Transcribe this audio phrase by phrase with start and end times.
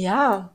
[0.00, 0.52] Ja,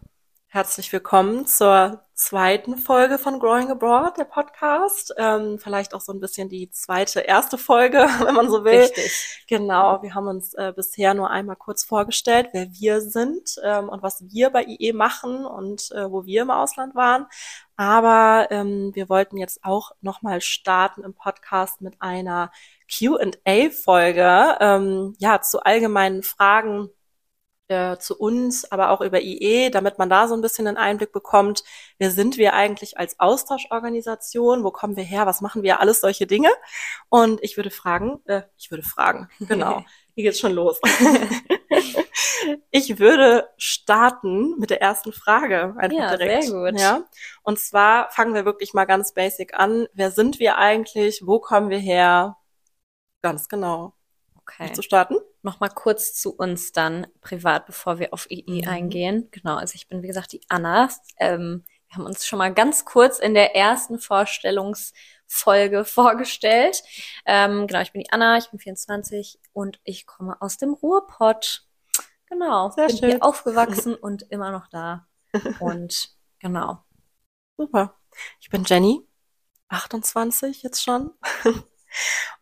[0.48, 5.13] herzlich willkommen zur zweiten Folge von Growing Abroad, der Podcast.
[5.17, 8.79] Ähm, vielleicht auch so ein bisschen die zweite, erste Folge, wenn man so will.
[8.79, 9.44] Richtig.
[9.50, 14.02] Genau, wir haben uns äh, bisher nur einmal kurz vorgestellt, wer wir sind ähm, und
[14.02, 17.25] was wir bei IE machen und äh, wo wir im Ausland waren.
[17.75, 22.50] Aber ähm, wir wollten jetzt auch nochmal starten im Podcast mit einer
[22.98, 26.91] Q&A-Folge, ähm, ja, zu allgemeinen Fragen
[27.68, 31.12] äh, zu uns, aber auch über IE, damit man da so ein bisschen einen Einblick
[31.12, 31.63] bekommt,
[31.98, 36.27] wer sind wir eigentlich als Austauschorganisation, wo kommen wir her, was machen wir, alles solche
[36.27, 36.49] Dinge.
[37.09, 39.84] Und ich würde fragen, äh, ich würde fragen, genau,
[40.16, 40.80] hier geht's schon los.
[42.72, 46.44] ich würde starten mit der ersten Frage einfach ja, direkt.
[46.44, 46.80] Sehr gut.
[46.80, 47.03] Ja.
[47.44, 49.88] Und zwar fangen wir wirklich mal ganz basic an.
[49.94, 51.22] Wer sind wir eigentlich?
[51.25, 52.38] Wo kommen wir her?
[53.22, 53.94] Ganz genau.
[54.41, 54.73] Okay.
[54.73, 55.16] Zu starten?
[55.43, 58.67] Nochmal kurz zu uns dann privat, bevor wir auf II mhm.
[58.67, 59.27] eingehen.
[59.31, 60.89] Genau, also ich bin, wie gesagt, die Anna.
[61.19, 66.81] Ähm, wir haben uns schon mal ganz kurz in der ersten Vorstellungsfolge vorgestellt.
[67.25, 71.67] Ähm, genau, ich bin die Anna, ich bin 24 und ich komme aus dem Ruhrpott.
[72.30, 73.09] Genau, Sehr bin schön.
[73.09, 75.07] hier aufgewachsen und immer noch da.
[75.59, 76.83] Und genau.
[77.57, 78.00] Super.
[78.39, 79.05] Ich bin Jenny,
[79.67, 81.11] 28 jetzt schon.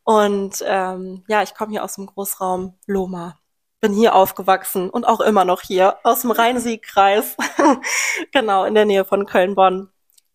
[0.03, 3.39] Und ähm, ja, ich komme hier aus dem Großraum Loma.
[3.79, 7.35] Bin hier aufgewachsen und auch immer noch hier aus dem Rhein-Sieg-Kreis.
[8.31, 9.89] genau, in der Nähe von Köln-Bonn.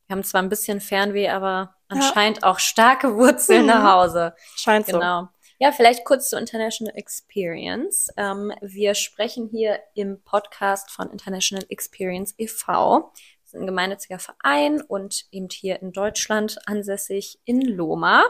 [0.07, 2.51] Wir haben zwar ein bisschen Fernweh, aber anscheinend ja.
[2.51, 3.69] auch starke Wurzeln mhm.
[3.69, 4.35] nach Hause.
[4.57, 4.99] Scheint genau.
[4.99, 5.01] so.
[5.01, 5.29] Genau.
[5.59, 8.11] Ja, vielleicht kurz zur International Experience.
[8.19, 13.11] Ähm, wir sprechen hier im Podcast von International Experience e.V.
[13.15, 18.25] Wir sind ein gemeinnütziger Verein und eben hier in Deutschland ansässig in Loma.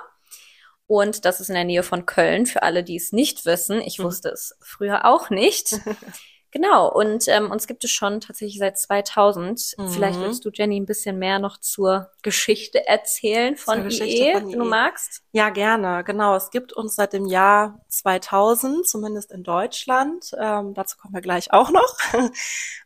[0.87, 3.81] Und das ist in der Nähe von Köln, für alle, die es nicht wissen.
[3.81, 4.05] Ich mhm.
[4.05, 5.81] wusste es früher auch nicht.
[6.53, 9.75] genau, und ähm, uns gibt es schon tatsächlich seit 2000.
[9.78, 9.89] Mhm.
[9.89, 14.53] Vielleicht willst du, Jenny, ein bisschen mehr noch zur Geschichte erzählen von Geschichte IE, von
[14.53, 15.23] wenn du magst.
[15.33, 16.05] Ja, gerne.
[16.05, 20.31] Genau, es gibt uns seit dem Jahr 2000, zumindest in Deutschland.
[20.38, 21.97] Ähm, dazu kommen wir gleich auch noch.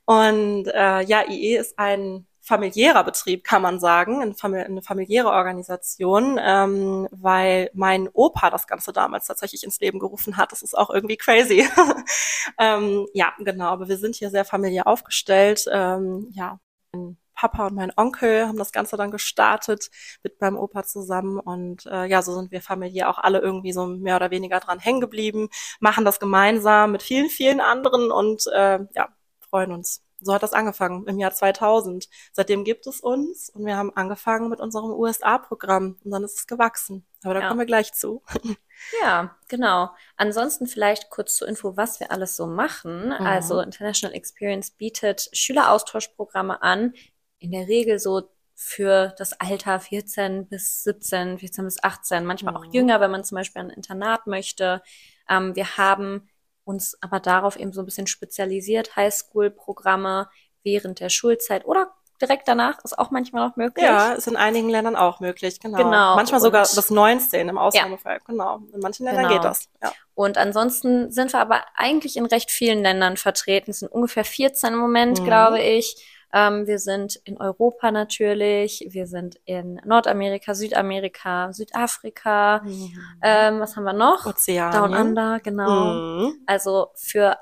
[0.06, 7.08] Und äh, ja, IE ist ein familiärer Betrieb, kann man sagen, eine familiäre Organisation, ähm,
[7.10, 10.52] weil mein Opa das Ganze damals tatsächlich ins Leben gerufen hat.
[10.52, 11.68] Das ist auch irgendwie crazy.
[12.58, 15.64] ähm, ja, genau, aber wir sind hier sehr familiär aufgestellt.
[15.70, 16.58] Ähm, ja,
[16.92, 19.90] mein Papa und mein Onkel haben das Ganze dann gestartet
[20.22, 23.86] mit meinem Opa zusammen und äh, ja, so sind wir familiär auch alle irgendwie so
[23.86, 25.48] mehr oder weniger dran hängen geblieben,
[25.80, 29.08] machen das gemeinsam mit vielen, vielen anderen und äh, ja,
[29.40, 32.08] freuen uns so hat das angefangen im Jahr 2000.
[32.32, 36.46] Seitdem gibt es uns und wir haben angefangen mit unserem USA-Programm und dann ist es
[36.46, 37.06] gewachsen.
[37.22, 37.48] Aber da ja.
[37.48, 38.22] kommen wir gleich zu.
[39.02, 39.90] Ja, genau.
[40.16, 43.08] Ansonsten vielleicht kurz zur Info, was wir alles so machen.
[43.08, 43.12] Mhm.
[43.26, 46.94] Also International Experience bietet Schüleraustauschprogramme an,
[47.38, 52.58] in der Regel so für das Alter 14 bis 17, 14 bis 18, manchmal mhm.
[52.58, 54.82] auch jünger, wenn man zum Beispiel ein Internat möchte.
[55.28, 56.28] Ähm, wir haben
[56.70, 60.28] uns aber darauf eben so ein bisschen spezialisiert, Highschool-Programme
[60.62, 63.84] während der Schulzeit oder direkt danach ist auch manchmal noch möglich.
[63.84, 65.78] Ja, ist in einigen Ländern auch möglich, genau.
[65.78, 66.16] genau.
[66.16, 68.24] Manchmal sogar bis 19 im Ausnahmefall, ja.
[68.26, 68.60] genau.
[68.72, 69.36] In manchen Ländern genau.
[69.36, 69.68] geht das.
[69.82, 69.92] Ja.
[70.14, 73.70] Und ansonsten sind wir aber eigentlich in recht vielen Ländern vertreten.
[73.70, 75.24] Es sind ungefähr 14 im Moment, mhm.
[75.24, 76.06] glaube ich.
[76.32, 82.62] Ähm, wir sind in Europa natürlich, wir sind in Nordamerika, Südamerika, Südafrika.
[82.64, 82.92] Mhm.
[83.22, 84.26] Ähm, was haben wir noch?
[84.26, 84.92] Ozeanien.
[84.92, 85.94] Down Under, genau.
[85.94, 86.34] Mhm.
[86.46, 87.36] Also für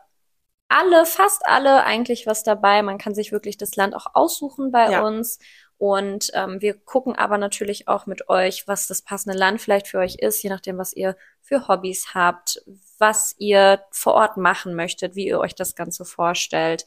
[0.68, 2.82] alle, fast alle eigentlich was dabei.
[2.82, 5.02] Man kann sich wirklich das Land auch aussuchen bei ja.
[5.02, 5.38] uns.
[5.78, 9.98] Und ähm, wir gucken aber natürlich auch mit euch, was das passende Land vielleicht für
[9.98, 12.60] euch ist, je nachdem, was ihr für Hobbys habt,
[12.98, 16.84] was ihr vor Ort machen möchtet, wie ihr euch das Ganze vorstellt.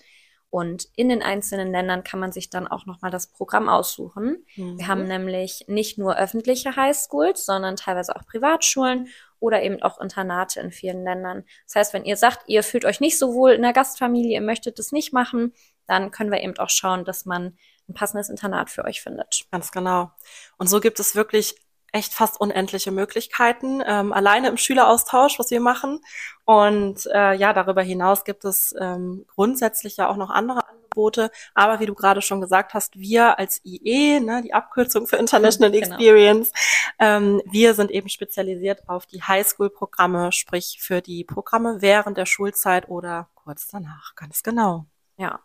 [0.51, 4.45] Und in den einzelnen Ländern kann man sich dann auch nochmal das Programm aussuchen.
[4.57, 4.78] Mhm.
[4.78, 9.07] Wir haben nämlich nicht nur öffentliche Highschools, sondern teilweise auch Privatschulen
[9.40, 11.45] oder eben auch Internate in vielen Ländern.
[11.66, 14.41] Das heißt, wenn ihr sagt, ihr fühlt euch nicht so wohl in der Gastfamilie, ihr
[14.41, 15.53] möchtet das nicht machen,
[15.88, 19.46] dann können wir eben auch schauen, dass man ein passendes Internat für euch findet.
[19.52, 20.11] Ganz genau.
[20.58, 21.55] Und so gibt es wirklich
[21.91, 25.99] echt fast unendliche Möglichkeiten, ähm, alleine im Schüleraustausch, was wir machen.
[26.46, 31.32] Und äh, ja, darüber hinaus gibt es ähm, grundsätzlich ja auch noch andere Angebote.
[31.53, 35.72] Aber wie du gerade schon gesagt hast, wir als IE, ne, die Abkürzung für International
[35.72, 35.96] genau.
[35.96, 36.52] Experience,
[36.99, 42.90] ähm, wir sind eben spezialisiert auf die Highschool-Programme, sprich für die Programme während der Schulzeit
[42.90, 44.85] oder kurz danach, ganz genau.
[45.17, 45.40] Ja,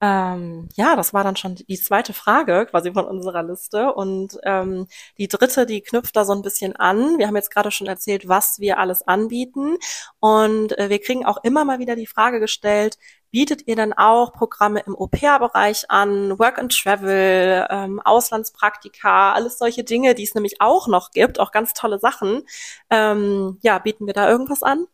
[0.00, 3.94] ähm, ja, das war dann schon die zweite Frage quasi von unserer Liste.
[3.94, 4.86] Und ähm,
[5.18, 7.18] die dritte, die knüpft da so ein bisschen an.
[7.18, 9.76] Wir haben jetzt gerade schon erzählt, was wir alles anbieten.
[10.20, 12.98] Und äh, wir kriegen auch immer mal wieder die Frage gestellt,
[13.30, 19.84] bietet ihr dann auch Programme im Au-pair-Bereich an, Work and Travel, ähm, Auslandspraktika, alles solche
[19.84, 22.42] Dinge, die es nämlich auch noch gibt, auch ganz tolle Sachen.
[22.90, 24.86] Ähm, ja, bieten wir da irgendwas an?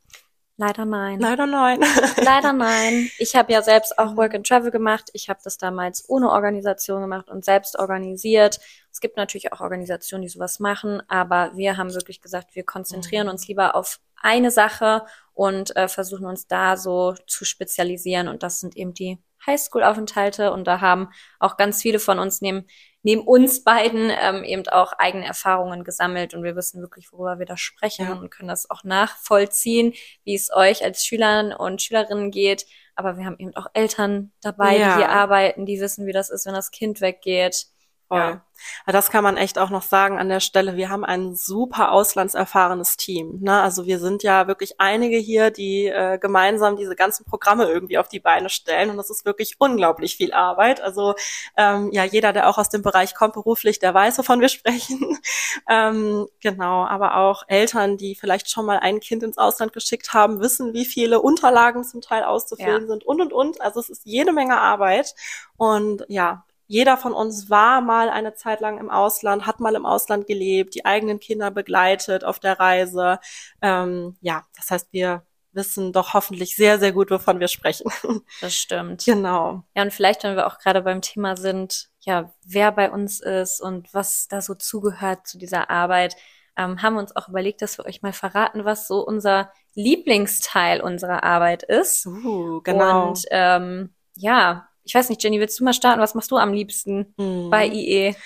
[0.61, 1.19] Leider nein.
[1.21, 1.81] Leider nein.
[2.23, 3.11] Leider nein.
[3.17, 5.09] Ich habe ja selbst auch Work and Travel gemacht.
[5.15, 8.61] Ich habe das damals ohne Organisation gemacht und selbst organisiert.
[8.93, 13.27] Es gibt natürlich auch Organisationen, die sowas machen, aber wir haben wirklich gesagt, wir konzentrieren
[13.27, 13.33] mhm.
[13.33, 18.29] uns lieber auf eine Sache und äh, versuchen uns da so zu spezialisieren.
[18.29, 19.17] Und das sind eben die
[19.47, 20.53] Highschool-Aufenthalte.
[20.53, 22.67] Und da haben auch ganz viele von uns neben
[23.03, 27.47] neben uns beiden ähm, eben auch eigene Erfahrungen gesammelt und wir wissen wirklich, worüber wir
[27.47, 28.13] da sprechen ja.
[28.13, 29.95] und können das auch nachvollziehen,
[30.25, 32.67] wie es euch als Schülern und Schülerinnen geht.
[32.95, 34.89] Aber wir haben eben auch Eltern dabei, ja.
[34.89, 37.67] die hier arbeiten, die wissen, wie das ist, wenn das Kind weggeht.
[38.11, 38.19] Voll.
[38.19, 38.43] Ja.
[38.87, 40.77] Das kann man echt auch noch sagen an der Stelle.
[40.77, 43.39] Wir haben ein super auslandserfahrenes Team.
[43.41, 43.63] Ne?
[43.63, 48.09] Also wir sind ja wirklich einige hier, die äh, gemeinsam diese ganzen Programme irgendwie auf
[48.09, 48.91] die Beine stellen.
[48.91, 50.81] Und das ist wirklich unglaublich viel Arbeit.
[50.81, 51.15] Also
[51.57, 55.19] ähm, ja, jeder, der auch aus dem Bereich kommt beruflich, der weiß, wovon wir sprechen.
[55.71, 60.41] ähm, genau, aber auch Eltern, die vielleicht schon mal ein Kind ins Ausland geschickt haben,
[60.41, 62.89] wissen, wie viele Unterlagen zum Teil auszufüllen ja.
[62.89, 63.61] sind und und und.
[63.61, 65.15] Also es ist jede Menge Arbeit.
[65.57, 69.85] Und ja, jeder von uns war mal eine Zeit lang im Ausland, hat mal im
[69.85, 73.19] Ausland gelebt, die eigenen Kinder begleitet auf der Reise.
[73.61, 77.91] Ähm, ja, das heißt, wir wissen doch hoffentlich sehr, sehr gut, wovon wir sprechen.
[78.41, 79.05] Das stimmt.
[79.05, 79.65] Genau.
[79.75, 83.61] Ja, und vielleicht, wenn wir auch gerade beim Thema sind, ja, wer bei uns ist
[83.61, 86.15] und was da so zugehört zu dieser Arbeit,
[86.57, 90.81] ähm, haben wir uns auch überlegt, dass wir euch mal verraten, was so unser Lieblingsteil
[90.81, 92.07] unserer Arbeit ist.
[92.07, 93.09] Uh, genau.
[93.09, 96.01] Und ähm, ja, ich weiß nicht, Jenny, willst du mal starten?
[96.01, 97.49] Was machst du am liebsten hm.
[97.49, 98.17] bei IE?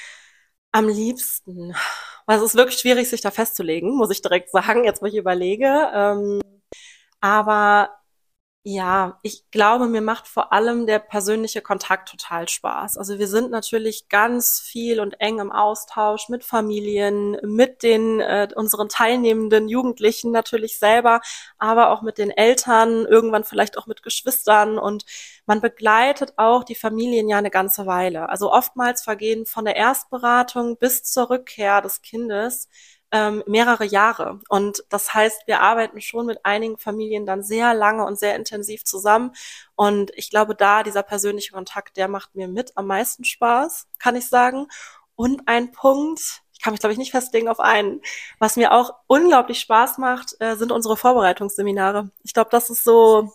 [0.73, 1.75] Am liebsten.
[2.27, 5.15] Also es ist wirklich schwierig, sich da festzulegen, muss ich direkt sagen, jetzt wo ich
[5.15, 5.91] überlege.
[5.93, 6.41] Ähm,
[7.21, 7.91] aber
[8.67, 12.97] ja, ich glaube, mir macht vor allem der persönliche Kontakt total Spaß.
[12.97, 18.49] Also wir sind natürlich ganz viel und eng im Austausch mit Familien, mit den äh,
[18.57, 21.21] unseren teilnehmenden Jugendlichen natürlich selber,
[21.59, 25.05] aber auch mit den Eltern, irgendwann vielleicht auch mit Geschwistern und
[25.45, 28.31] man begleitet auch die Familien ja eine ganze Weile.
[28.31, 32.71] Also oftmals vergehen von der Erstberatung bis zur Rückkehr des Kindes
[33.15, 34.41] ähm, mehrere Jahre.
[34.49, 38.85] Und das heißt, wir arbeiten schon mit einigen Familien dann sehr lange und sehr intensiv
[38.85, 39.31] zusammen.
[39.77, 44.17] Und ich glaube, da dieser persönliche Kontakt, der macht mir mit am meisten Spaß, kann
[44.17, 44.67] ich sagen.
[45.15, 48.01] Und ein Punkt, ich kann mich, glaube ich, nicht festlegen auf einen,
[48.41, 52.11] was mir auch unglaublich Spaß macht, äh, sind unsere Vorbereitungsseminare.
[52.25, 53.33] Ich glaube, das ist so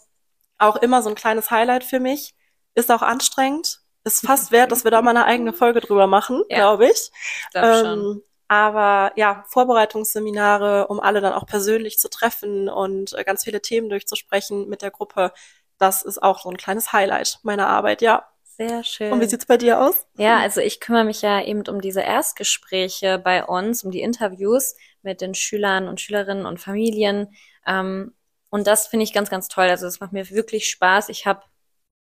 [0.58, 2.36] auch immer so ein kleines Highlight für mich.
[2.76, 6.44] Ist auch anstrengend, ist fast wert, dass wir da mal eine eigene Folge drüber machen,
[6.50, 7.12] ja, glaube ich.
[7.14, 13.24] ich glaub ähm, aber ja, Vorbereitungsseminare, um alle dann auch persönlich zu treffen und äh,
[13.24, 15.32] ganz viele Themen durchzusprechen mit der Gruppe,
[15.78, 18.28] das ist auch so ein kleines Highlight meiner Arbeit, ja.
[18.44, 19.14] Sehr schön.
[19.14, 20.06] Und wie sieht's bei dir aus?
[20.18, 24.76] Ja, also ich kümmere mich ja eben um diese Erstgespräche bei uns, um die Interviews
[25.02, 27.34] mit den Schülern und Schülerinnen und Familien.
[27.66, 28.16] Ähm,
[28.50, 29.70] und das finde ich ganz, ganz toll.
[29.70, 31.08] Also es macht mir wirklich Spaß.
[31.10, 31.44] Ich habe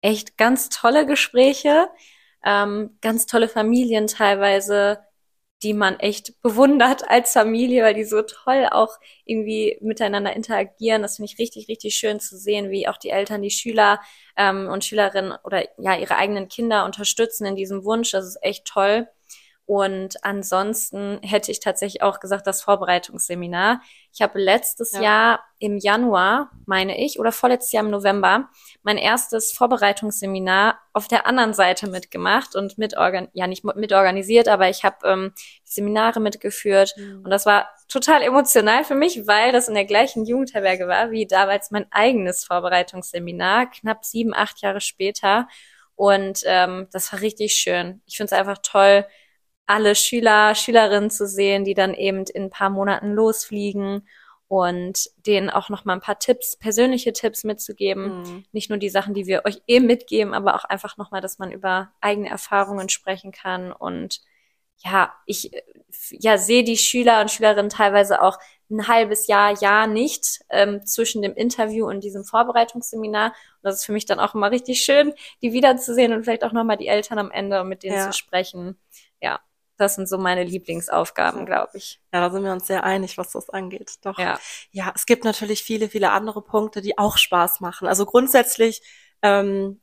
[0.02, 1.90] echt ganz tolle Gespräche,
[2.44, 5.00] ähm, ganz tolle Familien teilweise,
[5.64, 11.02] die man echt bewundert als Familie, weil die so toll auch irgendwie miteinander interagieren.
[11.02, 14.00] Das finde ich richtig, richtig schön zu sehen, wie auch die Eltern, die Schüler
[14.38, 18.12] ähm, und Schülerinnen oder ja ihre eigenen Kinder unterstützen in diesem Wunsch.
[18.12, 19.08] Das ist echt toll.
[19.70, 23.84] Und ansonsten hätte ich tatsächlich auch gesagt, das Vorbereitungsseminar.
[24.12, 25.02] Ich habe letztes ja.
[25.02, 28.50] Jahr im Januar, meine ich, oder vorletztes Jahr im November,
[28.82, 32.96] mein erstes Vorbereitungsseminar auf der anderen Seite mitgemacht und mit
[33.34, 35.34] ja nicht mitorganisiert, aber ich habe ähm,
[35.66, 37.22] Seminare mitgeführt mhm.
[37.26, 41.28] und das war total emotional für mich, weil das in der gleichen Jugendherberge war wie
[41.28, 45.48] damals mein eigenes Vorbereitungsseminar, knapp sieben, acht Jahre später.
[45.96, 48.02] Und ähm, das war richtig schön.
[48.08, 49.06] Ich finde es einfach toll,
[49.70, 54.08] alle Schüler, Schülerinnen zu sehen, die dann eben in ein paar Monaten losfliegen
[54.48, 58.24] und denen auch noch mal ein paar Tipps, persönliche Tipps mitzugeben.
[58.24, 58.46] Mhm.
[58.52, 61.38] Nicht nur die Sachen, die wir euch eben mitgeben, aber auch einfach noch mal, dass
[61.38, 64.22] man über eigene Erfahrungen sprechen kann und
[64.82, 65.52] ja, ich
[66.10, 68.40] ja sehe die Schüler und Schülerinnen teilweise auch
[68.72, 73.28] ein halbes Jahr, Jahr nicht ähm, zwischen dem Interview und diesem Vorbereitungsseminar.
[73.28, 76.54] Und das ist für mich dann auch immer richtig schön, die wiederzusehen und vielleicht auch
[76.54, 78.10] nochmal die Eltern am Ende, mit denen ja.
[78.10, 78.80] zu sprechen.
[79.22, 79.42] Ja,
[79.80, 82.02] das sind so meine Lieblingsaufgaben, glaube ich.
[82.14, 83.96] Ja, da sind wir uns sehr einig, was das angeht.
[84.04, 84.18] Doch.
[84.20, 84.40] Ja.
[84.72, 87.88] ja, es gibt natürlich viele, viele andere Punkte, die auch Spaß machen.
[87.88, 88.82] Also grundsätzlich
[89.22, 89.80] ähm,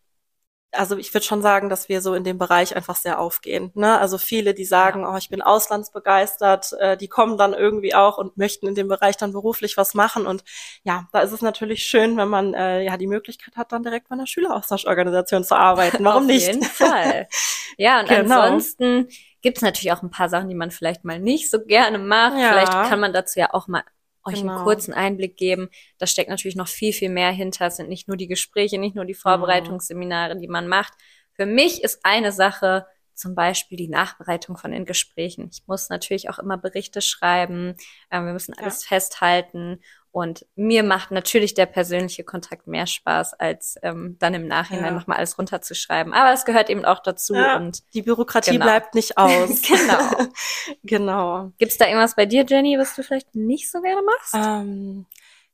[0.72, 3.70] also ich würde schon sagen, dass wir so in dem Bereich einfach sehr aufgehen.
[3.74, 3.98] Ne?
[3.98, 5.12] Also viele, die sagen, ja.
[5.12, 9.16] oh, ich bin auslandsbegeistert, äh, die kommen dann irgendwie auch und möchten in dem Bereich
[9.16, 10.26] dann beruflich was machen.
[10.26, 10.44] Und
[10.84, 14.08] ja, da ist es natürlich schön, wenn man äh, ja die Möglichkeit hat, dann direkt
[14.08, 16.04] bei einer Schüleraustauschorganisation zu arbeiten.
[16.04, 16.48] Warum Auf nicht?
[16.48, 17.28] Auf jeden Fall.
[17.78, 18.40] Ja, und genau.
[18.40, 19.08] ansonsten
[19.46, 22.36] gibt es natürlich auch ein paar Sachen, die man vielleicht mal nicht so gerne macht.
[22.36, 22.48] Ja.
[22.48, 23.84] Vielleicht kann man dazu ja auch mal
[24.24, 24.56] euch genau.
[24.56, 25.68] einen kurzen Einblick geben.
[25.98, 27.66] Da steckt natürlich noch viel, viel mehr hinter.
[27.66, 30.94] Es sind nicht nur die Gespräche, nicht nur die Vorbereitungsseminare, die man macht.
[31.34, 35.48] Für mich ist eine Sache zum Beispiel die Nachbereitung von den Gesprächen.
[35.52, 37.76] Ich muss natürlich auch immer Berichte schreiben.
[38.10, 38.88] Äh, wir müssen alles ja.
[38.88, 39.80] festhalten.
[40.16, 44.90] Und mir macht natürlich der persönliche Kontakt mehr Spaß, als ähm, dann im Nachhinein ja.
[44.92, 46.14] nochmal alles runterzuschreiben.
[46.14, 47.34] Aber es gehört eben auch dazu.
[47.34, 48.64] Ja, und die Bürokratie genau.
[48.64, 49.60] bleibt nicht aus.
[49.60, 50.26] genau.
[50.84, 51.52] genau.
[51.58, 54.34] Gibt's da irgendwas bei dir, Jenny, was du vielleicht nicht so gerne machst?
[54.34, 55.04] Ähm,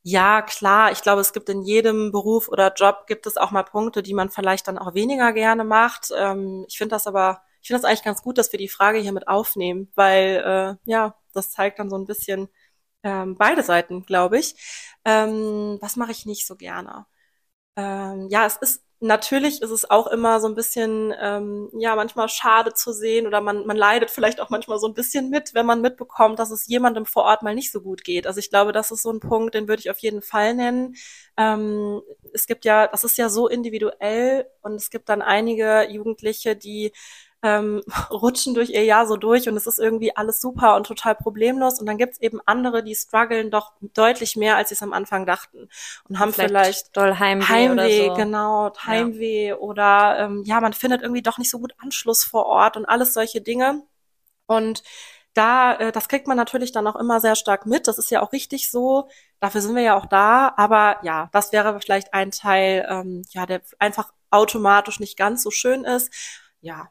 [0.04, 0.92] ja, klar.
[0.92, 4.14] Ich glaube, es gibt in jedem Beruf oder Job gibt es auch mal Punkte, die
[4.14, 6.12] man vielleicht dann auch weniger gerne macht.
[6.16, 9.00] Ähm, ich finde das aber, ich finde das eigentlich ganz gut, dass wir die Frage
[9.00, 12.48] hier mit aufnehmen, weil äh, ja, das zeigt dann so ein bisschen,
[13.02, 14.54] ähm, beide Seiten, glaube ich.
[15.04, 17.06] Ähm, was mache ich nicht so gerne?
[17.76, 22.28] Ähm, ja, es ist natürlich ist es auch immer so ein bisschen, ähm, ja, manchmal
[22.28, 25.66] schade zu sehen oder man, man leidet vielleicht auch manchmal so ein bisschen mit, wenn
[25.66, 28.28] man mitbekommt, dass es jemandem vor Ort mal nicht so gut geht.
[28.28, 30.94] Also ich glaube, das ist so ein Punkt, den würde ich auf jeden Fall nennen.
[31.36, 32.00] Ähm,
[32.32, 36.92] es gibt ja, das ist ja so individuell und es gibt dann einige Jugendliche, die
[37.42, 41.14] ähm, rutschen durch ihr Jahr so durch und es ist irgendwie alles super und total
[41.14, 41.80] problemlos.
[41.80, 45.26] Und dann gibt's eben andere, die strugglen doch deutlich mehr, als sie es am Anfang
[45.26, 45.68] dachten.
[46.08, 48.14] Und haben vielleicht, vielleicht doll Heimweh, Heimweh oder so.
[48.14, 49.56] genau, Heimweh ja.
[49.56, 53.14] oder ähm, ja, man findet irgendwie doch nicht so gut Anschluss vor Ort und alles
[53.14, 53.82] solche Dinge.
[54.46, 54.82] Und
[55.34, 57.88] da, äh, das kriegt man natürlich dann auch immer sehr stark mit.
[57.88, 59.08] Das ist ja auch richtig so.
[59.40, 60.52] Dafür sind wir ja auch da.
[60.56, 65.50] Aber ja, das wäre vielleicht ein Teil, ähm, ja, der einfach automatisch nicht ganz so
[65.50, 66.12] schön ist.
[66.60, 66.90] Ja,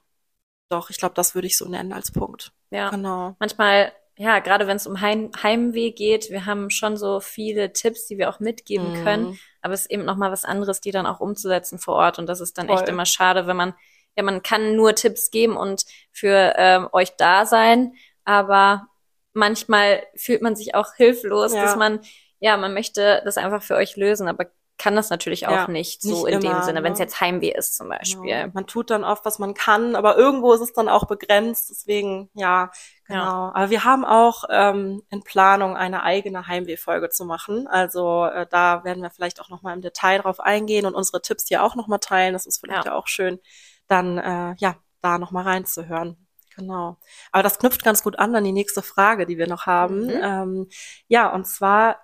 [0.71, 2.51] doch, ich glaube, das würde ich so nennen als Punkt.
[2.69, 2.89] Ja.
[2.89, 3.35] Genau.
[3.39, 8.07] Manchmal, ja, gerade wenn es um Heim Heimweh geht, wir haben schon so viele Tipps,
[8.07, 9.03] die wir auch mitgeben mhm.
[9.03, 12.27] können, aber es ist eben nochmal was anderes, die dann auch umzusetzen vor Ort und
[12.27, 12.77] das ist dann Voll.
[12.77, 13.73] echt immer schade, wenn man,
[14.15, 18.87] ja, man kann nur Tipps geben und für ähm, euch da sein, aber
[19.33, 21.63] manchmal fühlt man sich auch hilflos, ja.
[21.63, 22.01] dass man,
[22.39, 24.47] ja, man möchte das einfach für euch lösen, aber
[24.81, 26.83] kann das natürlich auch ja, nicht so nicht in immer, dem Sinne, ne?
[26.83, 28.31] wenn es jetzt Heimweh ist zum Beispiel.
[28.31, 28.47] Ja.
[28.51, 31.69] Man tut dann oft, was man kann, aber irgendwo ist es dann auch begrenzt.
[31.69, 32.71] Deswegen, ja,
[33.05, 33.19] genau.
[33.19, 33.51] Ja.
[33.53, 37.67] Aber wir haben auch ähm, in Planung eine eigene Heimweh-Folge zu machen.
[37.67, 41.47] Also äh, da werden wir vielleicht auch nochmal im Detail drauf eingehen und unsere Tipps
[41.47, 42.33] hier auch nochmal teilen.
[42.33, 42.95] Das ist vielleicht ja.
[42.95, 43.39] auch schön,
[43.88, 46.27] dann äh, ja, da nochmal reinzuhören.
[46.55, 46.97] Genau.
[47.31, 50.05] Aber das knüpft ganz gut an an die nächste Frage, die wir noch haben.
[50.05, 50.21] Mhm.
[50.23, 50.67] Ähm,
[51.07, 52.00] ja, und zwar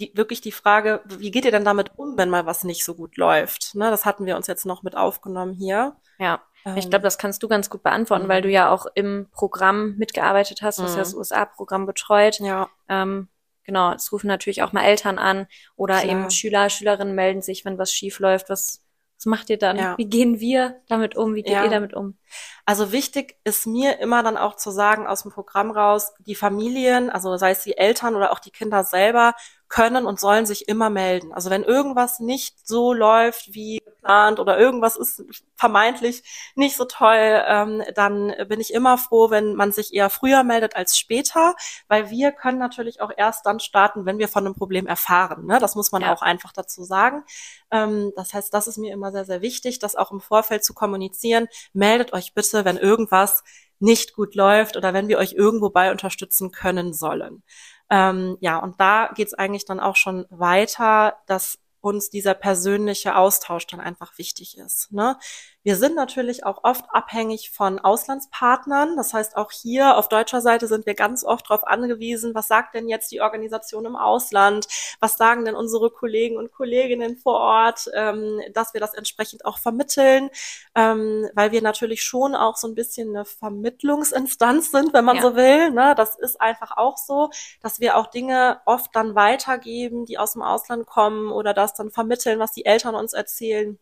[0.00, 2.94] die, wirklich die Frage, wie geht ihr denn damit um, wenn mal was nicht so
[2.94, 3.74] gut läuft?
[3.74, 5.96] Ne, das hatten wir uns jetzt noch mit aufgenommen hier.
[6.18, 9.28] Ja, ähm, ich glaube, das kannst du ganz gut beantworten, weil du ja auch im
[9.30, 11.18] Programm mitgearbeitet hast, du hast ja das mhm.
[11.18, 12.40] USA-Programm betreut.
[12.40, 12.68] Ja.
[12.88, 13.28] Ähm,
[13.64, 15.46] genau, es rufen natürlich auch mal Eltern an
[15.76, 16.10] oder Klar.
[16.10, 18.84] eben Schüler, Schülerinnen melden sich, wenn was schief läuft, was
[19.24, 19.78] was macht ihr dann?
[19.78, 19.96] Ja.
[19.96, 21.34] Wie gehen wir damit um?
[21.34, 21.64] Wie geht ja.
[21.64, 22.18] ihr damit um?
[22.66, 27.10] Also wichtig ist mir immer dann auch zu sagen aus dem Programm raus, die Familien,
[27.10, 29.34] also sei es die Eltern oder auch die Kinder selber,
[29.74, 31.32] können und sollen sich immer melden.
[31.32, 35.24] Also wenn irgendwas nicht so läuft wie geplant oder irgendwas ist
[35.56, 36.22] vermeintlich
[36.54, 40.76] nicht so toll, ähm, dann bin ich immer froh, wenn man sich eher früher meldet
[40.76, 41.56] als später,
[41.88, 45.44] weil wir können natürlich auch erst dann starten, wenn wir von einem Problem erfahren.
[45.46, 45.58] Ne?
[45.58, 46.14] Das muss man ja.
[46.14, 47.24] auch einfach dazu sagen.
[47.72, 50.72] Ähm, das heißt, das ist mir immer sehr, sehr wichtig, das auch im Vorfeld zu
[50.72, 51.48] kommunizieren.
[51.72, 53.42] Meldet euch bitte, wenn irgendwas
[53.80, 57.42] nicht gut läuft oder wenn wir euch irgendwo bei unterstützen können sollen.
[57.94, 63.68] Ähm, ja, und da geht's eigentlich dann auch schon weiter, dass uns dieser persönliche Austausch
[63.68, 64.90] dann einfach wichtig ist.
[64.90, 65.16] Ne?
[65.64, 68.96] Wir sind natürlich auch oft abhängig von Auslandspartnern.
[68.98, 72.74] Das heißt, auch hier auf deutscher Seite sind wir ganz oft darauf angewiesen, was sagt
[72.74, 74.66] denn jetzt die Organisation im Ausland?
[75.00, 79.56] Was sagen denn unsere Kollegen und Kolleginnen vor Ort, ähm, dass wir das entsprechend auch
[79.56, 80.28] vermitteln,
[80.74, 85.22] ähm, weil wir natürlich schon auch so ein bisschen eine Vermittlungsinstanz sind, wenn man ja.
[85.22, 85.70] so will.
[85.70, 85.94] Ne?
[85.96, 87.30] Das ist einfach auch so,
[87.62, 91.90] dass wir auch Dinge oft dann weitergeben, die aus dem Ausland kommen oder das dann
[91.90, 93.78] vermitteln, was die Eltern uns erzählen.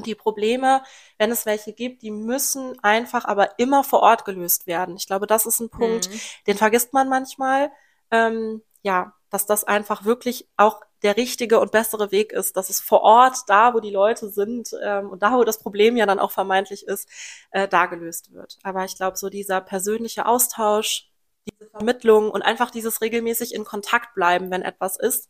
[0.00, 0.82] Und die Probleme,
[1.18, 4.96] wenn es welche gibt, die müssen einfach aber immer vor Ort gelöst werden.
[4.96, 6.20] Ich glaube, das ist ein Punkt, mhm.
[6.46, 7.70] den vergisst man manchmal.
[8.10, 12.80] Ähm, ja, dass das einfach wirklich auch der richtige und bessere Weg ist, dass es
[12.80, 16.18] vor Ort, da wo die Leute sind ähm, und da wo das Problem ja dann
[16.18, 17.10] auch vermeintlich ist,
[17.50, 18.56] äh, da gelöst wird.
[18.62, 21.10] Aber ich glaube, so dieser persönliche Austausch,
[21.46, 25.28] diese Vermittlung und einfach dieses regelmäßig in Kontakt bleiben, wenn etwas ist,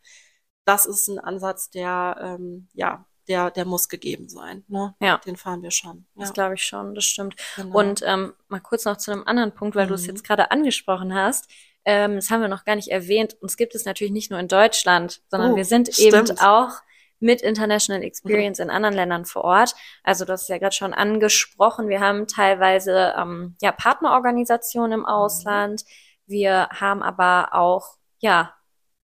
[0.64, 4.64] das ist ein Ansatz, der ähm, ja der, der muss gegeben sein.
[4.68, 4.94] Ne?
[5.00, 5.18] Ja.
[5.18, 6.06] Den fahren wir schon.
[6.14, 6.22] Ja.
[6.22, 7.36] Das glaube ich schon, das stimmt.
[7.56, 7.78] Genau.
[7.78, 9.90] Und ähm, mal kurz noch zu einem anderen Punkt, weil mhm.
[9.90, 10.08] du es mhm.
[10.08, 11.50] jetzt gerade angesprochen hast.
[11.84, 13.36] Ähm, das haben wir noch gar nicht erwähnt.
[13.40, 16.30] Uns gibt es natürlich nicht nur in Deutschland, sondern oh, wir sind stimmt.
[16.30, 16.72] eben auch
[17.20, 18.64] mit International Experience mhm.
[18.64, 19.74] in anderen Ländern vor Ort.
[20.02, 21.88] Also das ist ja gerade schon angesprochen.
[21.88, 25.06] Wir haben teilweise ähm, ja Partnerorganisationen im mhm.
[25.06, 25.84] Ausland.
[26.26, 28.54] Wir haben aber auch ja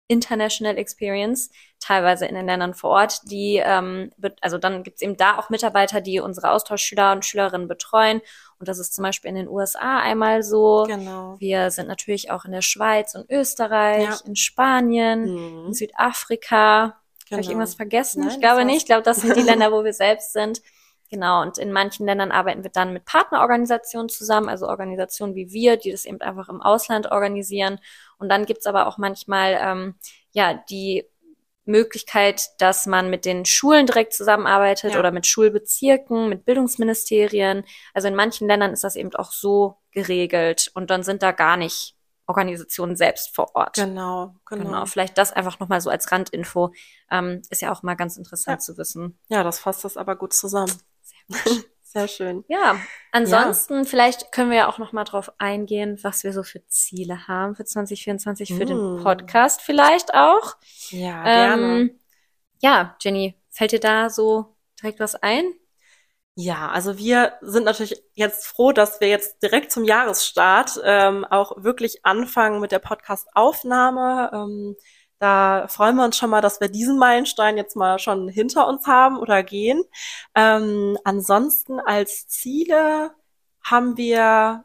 [0.08, 1.50] International Experience,
[1.82, 4.10] teilweise in den Ländern vor Ort, die, ähm,
[4.40, 8.20] also dann gibt's eben da auch Mitarbeiter, die unsere Austauschschüler und Schülerinnen betreuen.
[8.58, 10.84] Und das ist zum Beispiel in den USA einmal so.
[10.86, 11.36] Genau.
[11.40, 14.18] Wir sind natürlich auch in der Schweiz und Österreich, ja.
[14.24, 15.66] in Spanien, mhm.
[15.66, 17.00] in Südafrika.
[17.24, 17.32] Genau.
[17.32, 18.20] Habe ich irgendwas vergessen?
[18.20, 18.78] Nein, ich glaube nicht.
[18.78, 20.62] Ich glaube, das sind die Länder, wo wir selbst sind.
[21.10, 25.76] Genau, und in manchen Ländern arbeiten wir dann mit Partnerorganisationen zusammen, also Organisationen wie wir,
[25.76, 27.80] die das eben einfach im Ausland organisieren.
[28.16, 29.94] Und dann gibt's aber auch manchmal ähm,
[30.30, 31.04] ja die
[31.64, 34.98] Möglichkeit, dass man mit den Schulen direkt zusammenarbeitet ja.
[34.98, 37.64] oder mit Schulbezirken, mit Bildungsministerien.
[37.94, 41.56] Also in manchen Ländern ist das eben auch so geregelt und dann sind da gar
[41.56, 41.94] nicht
[42.26, 43.74] Organisationen selbst vor Ort.
[43.74, 44.64] Genau, genau.
[44.64, 44.86] genau.
[44.86, 46.72] Vielleicht das einfach nochmal so als Randinfo.
[47.10, 48.58] Ähm, ist ja auch mal ganz interessant ja.
[48.60, 49.18] zu wissen.
[49.28, 50.72] Ja, das fasst das aber gut zusammen.
[51.02, 51.62] Sehr
[52.08, 52.44] schön.
[52.48, 52.76] Ja,
[53.10, 53.84] ansonsten ja.
[53.84, 57.54] vielleicht können wir ja auch noch mal drauf eingehen, was wir so für Ziele haben
[57.54, 58.66] für 2024 für mm.
[58.66, 60.56] den Podcast vielleicht auch.
[60.90, 61.90] Ja, ähm, gerne.
[62.60, 65.44] Ja, Jenny, fällt dir da so direkt was ein?
[66.34, 71.62] Ja, also wir sind natürlich jetzt froh, dass wir jetzt direkt zum Jahresstart ähm, auch
[71.62, 74.30] wirklich anfangen mit der Podcast-Aufnahme.
[74.32, 74.76] Ähm,
[75.22, 78.86] da freuen wir uns schon mal, dass wir diesen Meilenstein jetzt mal schon hinter uns
[78.88, 79.84] haben oder gehen.
[80.34, 83.12] Ähm, ansonsten als Ziele
[83.62, 84.64] haben wir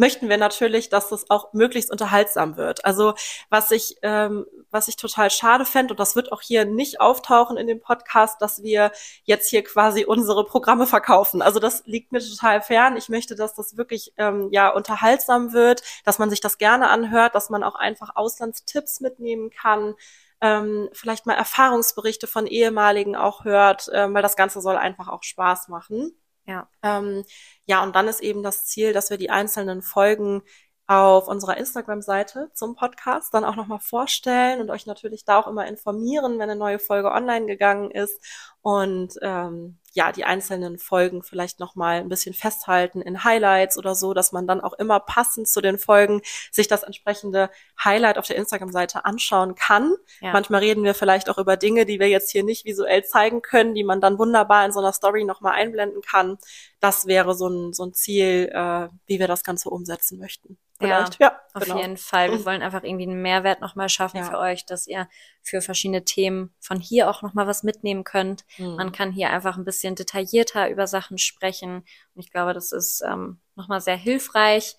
[0.00, 2.84] möchten wir natürlich, dass das auch möglichst unterhaltsam wird.
[2.86, 3.14] Also
[3.50, 7.58] was ich, ähm, was ich total schade fände, und das wird auch hier nicht auftauchen
[7.58, 8.92] in dem Podcast, dass wir
[9.24, 11.42] jetzt hier quasi unsere Programme verkaufen.
[11.42, 12.96] Also das liegt mir total fern.
[12.96, 17.34] Ich möchte, dass das wirklich ähm, ja unterhaltsam wird, dass man sich das gerne anhört,
[17.34, 19.94] dass man auch einfach Auslandstipps mitnehmen kann.
[20.40, 25.22] Ähm, vielleicht mal Erfahrungsberichte von ehemaligen auch hört, ähm, weil das Ganze soll einfach auch
[25.22, 26.14] Spaß machen.
[26.46, 26.68] Ja.
[26.82, 27.24] Ähm,
[27.66, 30.42] ja, und dann ist eben das Ziel, dass wir die einzelnen Folgen
[30.90, 35.68] auf unserer Instagram-Seite zum Podcast dann auch nochmal vorstellen und euch natürlich da auch immer
[35.68, 38.20] informieren, wenn eine neue Folge online gegangen ist
[38.62, 44.14] und ähm, ja, die einzelnen Folgen vielleicht nochmal ein bisschen festhalten in Highlights oder so,
[44.14, 46.20] dass man dann auch immer passend zu den Folgen
[46.52, 47.50] sich das entsprechende
[47.82, 49.94] Highlight auf der Instagram-Seite anschauen kann.
[50.20, 50.32] Ja.
[50.32, 53.74] Manchmal reden wir vielleicht auch über Dinge, die wir jetzt hier nicht visuell zeigen können,
[53.74, 56.38] die man dann wunderbar in so einer Story nochmal einblenden kann.
[56.78, 61.20] Das wäre so ein, so ein Ziel, äh, wie wir das Ganze umsetzen möchten vielleicht.
[61.20, 61.78] Ja, ja auf genau.
[61.78, 62.30] jeden Fall.
[62.30, 62.44] Wir mhm.
[62.44, 64.24] wollen einfach irgendwie einen Mehrwert nochmal schaffen ja.
[64.24, 65.08] für euch, dass ihr
[65.42, 68.44] für verschiedene Themen von hier auch nochmal was mitnehmen könnt.
[68.58, 68.76] Mhm.
[68.76, 71.84] Man kann hier einfach ein bisschen detaillierter über Sachen sprechen.
[72.14, 74.76] Und ich glaube, das ist ähm, nochmal sehr hilfreich.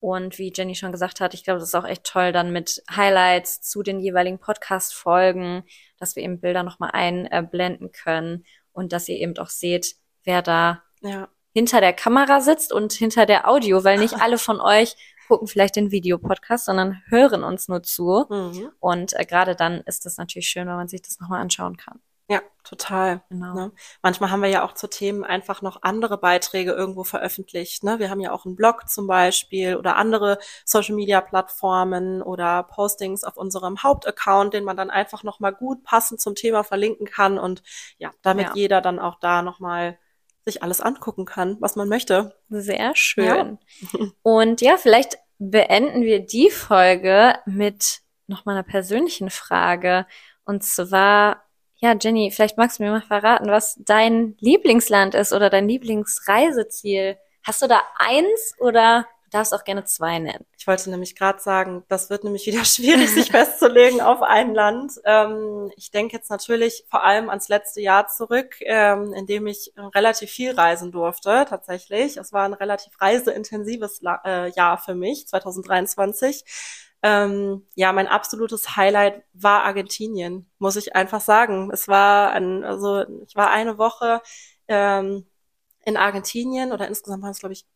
[0.00, 2.82] Und wie Jenny schon gesagt hat, ich glaube, das ist auch echt toll dann mit
[2.94, 5.64] Highlights zu den jeweiligen Podcast-Folgen,
[5.98, 10.82] dass wir eben Bilder nochmal einblenden können und dass ihr eben auch seht, wer da
[11.00, 11.28] ja.
[11.54, 14.94] hinter der Kamera sitzt und hinter der Audio, weil nicht alle von euch
[15.26, 18.26] gucken vielleicht den Videopodcast, sondern hören uns nur zu.
[18.28, 18.70] Mhm.
[18.80, 22.00] Und äh, gerade dann ist es natürlich schön, wenn man sich das nochmal anschauen kann.
[22.28, 23.22] Ja, total.
[23.28, 23.54] Genau.
[23.54, 23.72] Ne?
[24.02, 27.84] Manchmal haben wir ja auch zu Themen einfach noch andere Beiträge irgendwo veröffentlicht.
[27.84, 27.98] Ne?
[27.98, 33.82] Wir haben ja auch einen Blog zum Beispiel oder andere Social-Media-Plattformen oder Postings auf unserem
[33.82, 37.62] Hauptaccount, den man dann einfach nochmal gut passend zum Thema verlinken kann und
[37.98, 38.52] ja, damit ja.
[38.54, 39.98] jeder dann auch da nochmal
[40.46, 42.36] sich alles angucken kann, was man möchte.
[42.48, 43.58] Sehr schön.
[43.92, 44.06] Ja.
[44.22, 50.06] Und ja, vielleicht beenden wir die Folge mit nochmal einer persönlichen Frage.
[50.44, 51.42] Und zwar,
[51.84, 57.18] ja, Jenny, vielleicht magst du mir mal verraten, was dein Lieblingsland ist oder dein Lieblingsreiseziel.
[57.42, 60.46] Hast du da eins oder darfst auch gerne zwei nennen.
[60.56, 64.92] Ich wollte nämlich gerade sagen, das wird nämlich wieder schwierig, sich festzulegen auf ein Land.
[65.04, 69.74] Ähm, ich denke jetzt natürlich vor allem ans letzte Jahr zurück, ähm, in dem ich
[69.94, 72.16] relativ viel reisen durfte, tatsächlich.
[72.16, 76.44] Es war ein relativ reiseintensives La äh, Jahr für mich, 2023.
[77.04, 81.70] Ähm, ja, mein absolutes Highlight war Argentinien, muss ich einfach sagen.
[81.70, 84.22] Es war ein, also ich war eine Woche
[84.68, 85.26] ähm,
[85.84, 87.66] in Argentinien oder insgesamt waren es, glaube ich,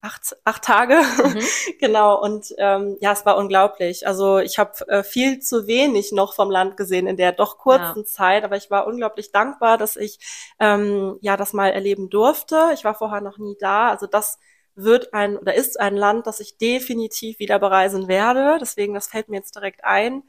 [0.00, 0.96] acht, acht Tage.
[0.96, 1.42] Mhm.
[1.80, 2.20] genau.
[2.20, 4.04] Und ähm, ja, es war unglaublich.
[4.08, 8.00] Also ich habe äh, viel zu wenig noch vom Land gesehen in der doch kurzen
[8.00, 8.04] ja.
[8.04, 10.18] Zeit, aber ich war unglaublich dankbar, dass ich
[10.58, 12.70] ähm, ja das mal erleben durfte.
[12.74, 13.90] Ich war vorher noch nie da.
[13.90, 14.40] Also das
[14.74, 18.58] wird ein oder ist ein Land, das ich definitiv wieder bereisen werde.
[18.60, 20.22] Deswegen, das fällt mir jetzt direkt ein.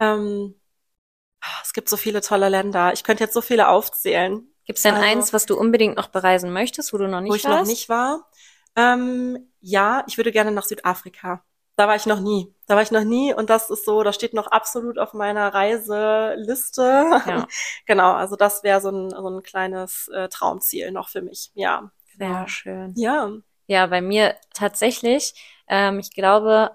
[0.00, 0.54] Ähm,
[1.62, 2.92] es gibt so viele tolle Länder.
[2.92, 4.48] Ich könnte jetzt so viele aufzählen.
[4.66, 7.32] Gibt es denn also, eins, was du unbedingt noch bereisen möchtest, wo du noch nicht
[7.32, 7.44] warst?
[7.44, 8.30] Wo ich noch nicht war?
[8.76, 11.44] Ähm, ja, ich würde gerne nach Südafrika.
[11.76, 12.54] Da war ich noch nie.
[12.66, 15.52] Da war ich noch nie und das ist so, das steht noch absolut auf meiner
[15.52, 16.82] Reiseliste.
[17.26, 17.46] Ja.
[17.86, 21.50] genau, also das wäre so ein, so ein kleines äh, Traumziel noch für mich.
[21.54, 21.90] Ja.
[22.16, 22.94] Sehr schön.
[22.96, 23.32] Ja.
[23.66, 25.34] Ja, bei mir tatsächlich,
[25.68, 26.70] ähm, ich glaube,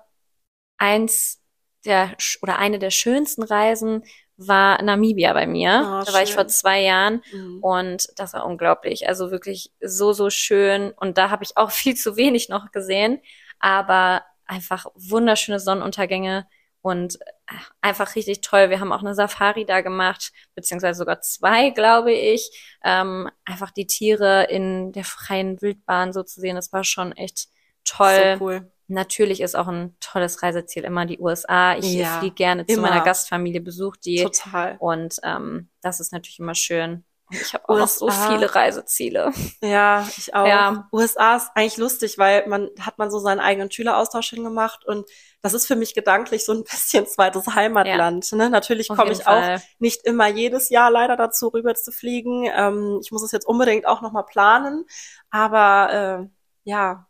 [0.78, 1.41] eins
[1.86, 4.04] der oder eine der schönsten Reisen
[4.38, 5.82] war Namibia bei mir.
[5.84, 6.13] Oh, da schön.
[6.13, 7.60] war ich vor zwei Jahren mhm.
[7.62, 9.08] und das war unglaublich.
[9.08, 10.91] Also wirklich so, so schön.
[10.91, 13.19] Und da habe ich auch viel zu wenig noch gesehen,
[13.60, 16.47] aber einfach wunderschöne Sonnenuntergänge
[16.81, 18.69] und äh, einfach richtig toll.
[18.69, 22.77] Wir haben auch eine Safari da gemacht, beziehungsweise sogar zwei, glaube ich.
[22.83, 27.47] Ähm, einfach die Tiere in der freien Wildbahn so zu sehen, das war schon echt
[27.83, 28.37] toll.
[28.37, 28.71] So cool.
[28.87, 31.77] Natürlich ist auch ein tolles Reiseziel immer die USA.
[31.77, 32.75] Ich ja, fliege gerne immer.
[32.75, 34.23] zu meiner Gastfamilie, besuche die.
[34.23, 34.77] Total.
[34.79, 37.03] Und ähm, das ist natürlich immer schön.
[37.31, 39.31] Ich habe auch noch so viele Reiseziele.
[39.61, 40.47] Ja, ich auch.
[40.47, 40.87] Ja.
[40.91, 45.07] USA ist eigentlich lustig, weil man hat man so seinen eigenen Schüleraustausch hingemacht und
[45.41, 48.31] das ist für mich gedanklich so ein bisschen zweites Heimatland.
[48.31, 48.37] Ja.
[48.37, 48.49] Ne?
[48.49, 49.55] Natürlich komme ich Fall.
[49.55, 52.49] auch nicht immer jedes Jahr leider dazu, rüber zu fliegen.
[52.53, 54.85] Ähm, ich muss es jetzt unbedingt auch nochmal planen.
[55.29, 56.29] Aber äh,
[56.63, 57.07] ja,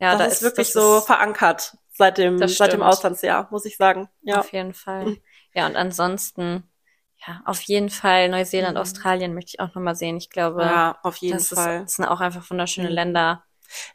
[0.00, 3.64] ja, das da ist wirklich das so ist, verankert seit dem, seit dem Auslandsjahr, muss
[3.64, 4.08] ich sagen.
[4.22, 4.40] Ja.
[4.40, 5.06] Auf jeden Fall.
[5.06, 5.20] Mhm.
[5.54, 6.68] Ja, und ansonsten
[7.26, 8.80] ja, auf jeden Fall Neuseeland, mhm.
[8.80, 10.16] Australien möchte ich auch nochmal sehen.
[10.16, 11.76] Ich glaube, ja, auf jeden das Fall.
[11.76, 12.94] Ist, das sind auch einfach wunderschöne mhm.
[12.94, 13.44] Länder.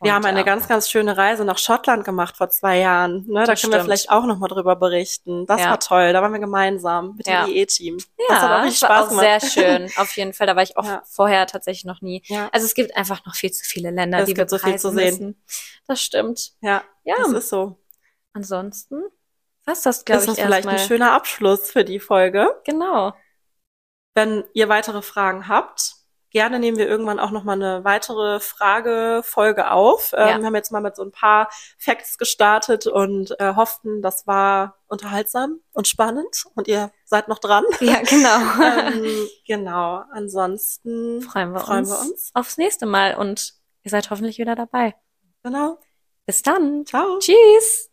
[0.02, 0.46] Wir und, haben eine ja.
[0.46, 3.26] ganz, ganz schöne Reise nach Schottland gemacht vor zwei Jahren.
[3.28, 3.42] Ne?
[3.42, 3.74] Da können stimmt.
[3.76, 5.46] wir vielleicht auch nochmal drüber berichten.
[5.46, 5.70] Das ja.
[5.70, 6.12] war toll.
[6.12, 7.98] Da waren wir gemeinsam mit dem IE-Team.
[8.18, 9.42] Ja, das hat auch richtig Spaß auch gemacht.
[9.42, 9.92] sehr schön.
[9.98, 10.48] Auf jeden Fall.
[10.48, 11.04] Da war ich auch ja.
[11.06, 12.24] vorher tatsächlich noch nie.
[12.26, 12.50] Ja.
[12.52, 14.78] Also es gibt einfach noch viel zu viele Länder, es die gibt wir so viel
[14.78, 15.06] zu sehen.
[15.06, 15.44] Müssen.
[15.88, 16.52] Das stimmt.
[16.62, 17.80] Ja, ja, das ist so.
[18.34, 19.04] Ansonsten
[19.70, 22.60] was das, glaube ich, das vielleicht ein schöner Abschluss für die Folge.
[22.66, 23.14] Genau.
[24.16, 25.96] Wenn ihr weitere Fragen habt,
[26.32, 30.14] gerne nehmen wir irgendwann auch nochmal eine weitere Fragefolge auf.
[30.14, 30.38] Ähm, ja.
[30.40, 34.78] Wir haben jetzt mal mit so ein paar Facts gestartet und äh, hofften, das war
[34.88, 37.64] unterhaltsam und spannend und ihr seid noch dran.
[37.80, 38.40] Ja, genau.
[38.64, 40.04] ähm, genau.
[40.12, 43.54] Ansonsten freuen, wir, freuen uns wir uns aufs nächste Mal und
[43.84, 44.96] ihr seid hoffentlich wieder dabei.
[45.44, 45.80] Genau.
[46.26, 46.86] Bis dann.
[46.86, 47.20] Ciao.
[47.20, 47.89] Tschüss.